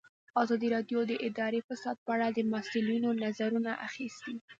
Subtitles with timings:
[0.43, 4.35] ازادي راډیو د اداري فساد په اړه د مسؤلینو نظرونه اخیستي.